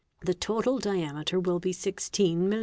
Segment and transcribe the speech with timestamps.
[0.21, 2.59] the total diameter will be 16 mill.